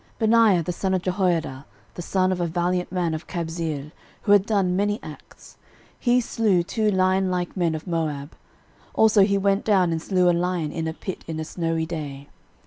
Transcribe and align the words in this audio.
13:011:022 0.13 0.17
Benaiah 0.19 0.63
the 0.63 0.71
son 0.71 0.93
of 0.95 1.01
Jehoiada, 1.03 1.65
the 1.93 2.01
son 2.01 2.31
of 2.31 2.41
a 2.41 2.47
valiant 2.47 2.91
man 2.91 3.13
of 3.13 3.27
Kabzeel, 3.27 3.91
who 4.23 4.31
had 4.31 4.47
done 4.47 4.75
many 4.75 4.99
acts; 5.03 5.57
he 5.99 6.19
slew 6.19 6.63
two 6.63 6.89
lionlike 6.89 7.55
men 7.55 7.75
of 7.75 7.85
Moab: 7.85 8.33
also 8.95 9.21
he 9.21 9.37
went 9.37 9.63
down 9.63 9.91
and 9.91 10.01
slew 10.01 10.27
a 10.27 10.33
lion 10.33 10.71
in 10.71 10.87
a 10.87 10.93
pit 10.95 11.23
in 11.27 11.39
a 11.39 11.45
snowy 11.45 11.85
day. 11.85 12.27